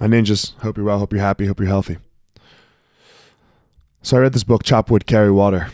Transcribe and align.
My 0.00 0.08
ninjas, 0.08 0.58
hope 0.58 0.76
you're 0.76 0.86
well, 0.86 0.98
hope 0.98 1.12
you're 1.12 1.22
happy, 1.22 1.46
hope 1.46 1.60
you're 1.60 1.68
healthy. 1.68 1.98
So 4.02 4.16
I 4.16 4.20
read 4.20 4.32
this 4.32 4.44
book, 4.44 4.64
Chop 4.64 4.90
Wood, 4.90 5.06
Carry 5.06 5.30
Water, 5.30 5.68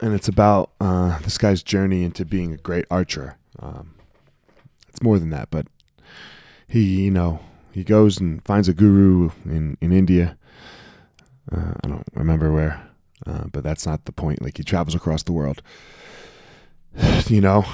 and 0.00 0.14
it's 0.14 0.28
about 0.28 0.70
uh, 0.80 1.18
this 1.20 1.38
guy's 1.38 1.62
journey 1.62 2.04
into 2.04 2.24
being 2.24 2.52
a 2.52 2.58
great 2.58 2.84
archer. 2.90 3.38
Um, 3.58 3.94
it's 4.88 5.02
more 5.02 5.18
than 5.18 5.30
that, 5.30 5.50
but 5.50 5.66
he, 6.68 7.04
you 7.04 7.10
know, 7.10 7.40
he 7.72 7.84
goes 7.84 8.20
and 8.20 8.44
finds 8.44 8.68
a 8.68 8.74
guru 8.74 9.30
in, 9.46 9.78
in 9.80 9.92
India. 9.92 10.36
Uh, 11.50 11.72
I 11.82 11.88
don't 11.88 12.06
remember 12.14 12.52
where, 12.52 12.86
uh, 13.26 13.44
but 13.50 13.64
that's 13.64 13.86
not 13.86 14.04
the 14.04 14.12
point. 14.12 14.42
Like 14.42 14.58
he 14.58 14.62
travels 14.62 14.94
across 14.94 15.22
the 15.22 15.32
world, 15.32 15.62
you 17.28 17.40
know, 17.40 17.64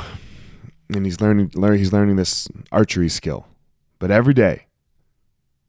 and 0.88 1.04
he's 1.04 1.20
learning, 1.20 1.50
learn, 1.54 1.78
he's 1.78 1.92
learning 1.92 2.14
this 2.14 2.48
archery 2.70 3.08
skill. 3.08 3.48
But 3.98 4.10
every 4.10 4.34
day, 4.34 4.65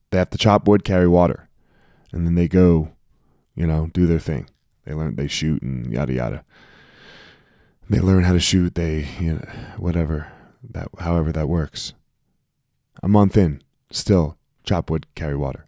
they 0.09 0.17
have 0.17 0.29
to 0.31 0.37
chop 0.37 0.67
wood, 0.67 0.83
carry 0.83 1.07
water, 1.07 1.49
and 2.11 2.25
then 2.25 2.35
they 2.35 2.47
go, 2.47 2.89
you 3.55 3.67
know, 3.67 3.89
do 3.93 4.07
their 4.07 4.19
thing. 4.19 4.49
They 4.85 4.93
learn, 4.93 5.15
they 5.15 5.27
shoot, 5.27 5.61
and 5.61 5.91
yada 5.91 6.13
yada. 6.13 6.45
They 7.89 7.99
learn 7.99 8.23
how 8.23 8.33
to 8.33 8.39
shoot. 8.39 8.75
They, 8.75 9.07
you 9.19 9.33
know, 9.33 9.49
whatever 9.77 10.31
that, 10.71 10.89
however 10.99 11.31
that 11.31 11.49
works. 11.49 11.93
A 13.03 13.07
month 13.07 13.37
in, 13.37 13.61
still 13.91 14.37
chop 14.63 14.89
wood, 14.89 15.07
carry 15.15 15.35
water. 15.35 15.67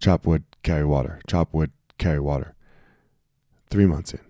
Chop 0.00 0.26
wood, 0.26 0.44
carry 0.62 0.84
water. 0.84 1.20
Chop 1.26 1.52
wood, 1.52 1.72
carry 1.98 2.20
water. 2.20 2.54
Three 3.68 3.86
months 3.86 4.12
in. 4.12 4.20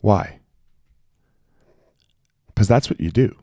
Why? 0.00 0.40
Because 2.46 2.68
that's 2.68 2.88
what 2.88 3.00
you 3.00 3.10
do. 3.10 3.36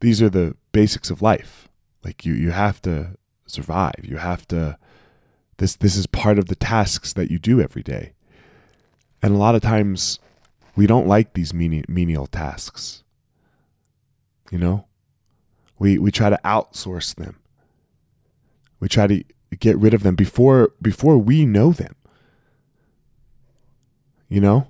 These 0.00 0.22
are 0.22 0.30
the 0.30 0.56
basics 0.72 1.10
of 1.10 1.22
life. 1.22 1.68
Like 2.04 2.24
you, 2.24 2.34
you 2.34 2.50
have 2.50 2.80
to 2.82 3.16
survive. 3.46 4.00
You 4.02 4.18
have 4.18 4.46
to. 4.48 4.78
This 5.56 5.76
this 5.76 5.96
is 5.96 6.06
part 6.06 6.38
of 6.38 6.46
the 6.46 6.54
tasks 6.54 7.12
that 7.14 7.30
you 7.30 7.38
do 7.38 7.60
every 7.60 7.82
day. 7.82 8.12
And 9.22 9.34
a 9.34 9.38
lot 9.38 9.56
of 9.56 9.62
times, 9.62 10.20
we 10.76 10.86
don't 10.86 11.08
like 11.08 11.32
these 11.32 11.52
menial, 11.52 12.26
tasks. 12.28 13.02
You 14.50 14.58
know, 14.58 14.86
we 15.78 15.98
we 15.98 16.10
try 16.10 16.30
to 16.30 16.40
outsource 16.44 17.14
them. 17.14 17.36
We 18.80 18.88
try 18.88 19.08
to 19.08 19.24
get 19.58 19.76
rid 19.76 19.94
of 19.94 20.04
them 20.04 20.14
before 20.14 20.72
before 20.80 21.18
we 21.18 21.44
know 21.44 21.72
them. 21.72 21.96
You 24.28 24.40
know, 24.40 24.68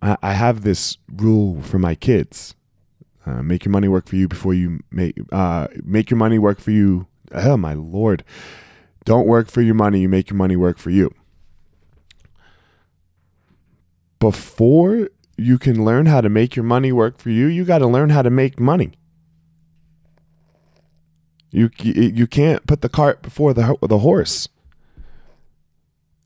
I, 0.00 0.16
I 0.22 0.32
have 0.32 0.62
this 0.62 0.98
rule 1.12 1.62
for 1.62 1.78
my 1.78 1.94
kids: 1.94 2.54
uh, 3.26 3.42
make 3.42 3.64
your 3.64 3.72
money 3.72 3.88
work 3.88 4.08
for 4.08 4.16
you 4.16 4.28
before 4.28 4.54
you 4.54 4.80
make 4.90 5.16
uh, 5.30 5.68
make 5.84 6.10
your 6.10 6.18
money 6.18 6.38
work 6.38 6.60
for 6.60 6.70
you. 6.70 7.06
Oh 7.32 7.56
my 7.56 7.74
lord! 7.74 8.24
Don't 9.04 9.26
work 9.26 9.50
for 9.50 9.62
your 9.62 9.74
money. 9.74 10.00
You 10.00 10.08
make 10.08 10.30
your 10.30 10.36
money 10.36 10.56
work 10.56 10.78
for 10.78 10.90
you. 10.90 11.14
Before 14.18 15.08
you 15.36 15.58
can 15.58 15.84
learn 15.84 16.06
how 16.06 16.20
to 16.20 16.28
make 16.28 16.54
your 16.54 16.64
money 16.64 16.92
work 16.92 17.18
for 17.18 17.30
you, 17.30 17.46
you 17.46 17.64
got 17.64 17.78
to 17.78 17.86
learn 17.86 18.10
how 18.10 18.22
to 18.22 18.30
make 18.30 18.60
money. 18.60 18.92
You 21.50 21.70
you 21.78 22.26
can't 22.26 22.66
put 22.66 22.80
the 22.80 22.88
cart 22.88 23.22
before 23.22 23.52
the 23.52 23.76
the 23.82 23.98
horse. 23.98 24.48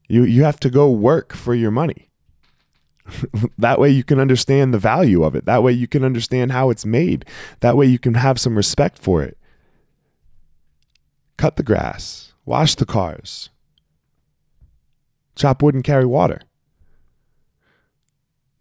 You 0.08 0.24
you 0.24 0.44
have 0.44 0.60
to 0.60 0.70
go 0.70 0.90
work 0.90 1.32
for 1.34 1.54
your 1.54 1.70
money. 1.70 2.05
that 3.58 3.78
way 3.78 3.90
you 3.90 4.04
can 4.04 4.18
understand 4.18 4.72
the 4.72 4.78
value 4.78 5.24
of 5.24 5.34
it. 5.34 5.44
That 5.44 5.62
way 5.62 5.72
you 5.72 5.86
can 5.86 6.04
understand 6.04 6.52
how 6.52 6.70
it's 6.70 6.86
made. 6.86 7.24
That 7.60 7.76
way 7.76 7.86
you 7.86 7.98
can 7.98 8.14
have 8.14 8.40
some 8.40 8.56
respect 8.56 8.98
for 8.98 9.22
it. 9.22 9.38
Cut 11.36 11.56
the 11.56 11.62
grass, 11.62 12.32
wash 12.44 12.74
the 12.74 12.86
cars, 12.86 13.50
chop 15.34 15.62
wood 15.62 15.74
and 15.74 15.84
carry 15.84 16.06
water. 16.06 16.40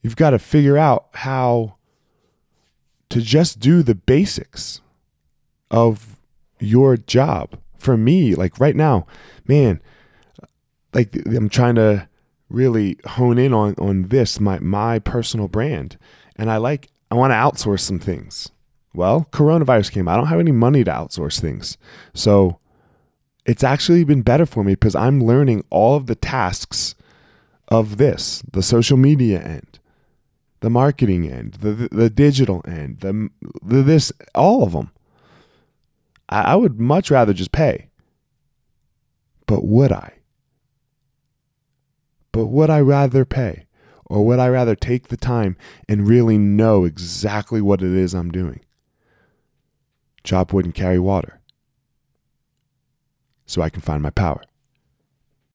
You've 0.01 0.17
got 0.17 0.31
to 0.31 0.39
figure 0.39 0.77
out 0.77 1.07
how 1.13 1.77
to 3.09 3.22
just 3.22 3.59
do 3.59 3.81
the 3.81 3.95
basics 3.95 4.81
of 5.72 6.17
your 6.59 6.97
job. 6.97 7.57
For 7.77 7.97
me, 7.97 8.33
like 8.33 8.59
right 8.59 8.75
now, 8.75 9.06
man, 9.47 9.79
like 10.94 11.16
I'm 11.27 11.50
trying 11.50 11.75
to 11.75 12.07
really 12.50 12.97
hone 13.06 13.38
in 13.38 13.53
on 13.53 13.75
on 13.78 14.03
this 14.09 14.39
my 14.39 14.59
my 14.59 15.00
personal 15.00 15.47
brand 15.47 15.97
and 16.35 16.51
I 16.51 16.57
like 16.57 16.89
I 17.09 17.16
want 17.16 17.31
to 17.31 17.35
outsource 17.35 17.81
some 17.81 18.00
things. 18.00 18.50
Well, 18.94 19.28
coronavirus 19.31 19.91
came. 19.91 20.07
I 20.07 20.16
don't 20.16 20.28
have 20.28 20.39
any 20.39 20.51
money 20.51 20.83
to 20.83 20.91
outsource 20.91 21.39
things. 21.39 21.78
So 22.13 22.59
it's 23.45 23.63
actually 23.63 24.03
been 24.03 24.22
better 24.22 24.45
for 24.45 24.63
me 24.63 24.73
because 24.73 24.95
I'm 24.95 25.23
learning 25.23 25.63
all 25.69 25.95
of 25.95 26.07
the 26.07 26.16
tasks 26.16 26.95
of 27.67 27.97
this, 27.97 28.44
the 28.51 28.63
social 28.63 28.97
media 28.97 29.41
end, 29.41 29.79
the 30.62 30.69
marketing 30.69 31.29
end, 31.29 31.56
the 31.56 31.72
the, 31.72 31.89
the 31.89 32.09
digital 32.09 32.62
end, 32.66 33.00
the, 33.00 33.29
the 33.63 33.83
this 33.83 34.12
all 34.33 34.63
of 34.63 34.72
them. 34.72 34.91
I, 36.29 36.53
I 36.53 36.56
would 36.56 36.79
much 36.79 37.12
rather 37.12 37.33
just 37.33 37.51
pay. 37.51 37.89
But 39.47 39.63
would 39.66 39.91
I? 39.91 40.13
But 42.35 42.47
would 42.47 42.69
I 42.69 42.81
rather 42.81 43.23
pay? 43.23 43.66
Or 44.07 44.25
would 44.25 44.40
I 44.40 44.50
rather 44.50 44.75
take 44.75 45.07
the 45.07 45.16
time 45.16 45.56
and 45.88 46.06
really 46.06 46.38
know 46.38 46.84
exactly 46.84 47.62
what 47.62 47.81
it 47.81 47.94
is 47.94 48.13
I'm 48.13 48.29
doing? 48.29 48.59
Chop 50.25 50.51
wood 50.51 50.66
and 50.66 50.75
carry 50.75 51.00
water 51.00 51.40
so 53.45 53.62
I 53.62 53.69
can 53.69 53.79
find 53.79 54.03
my 54.03 54.09
power. 54.09 54.41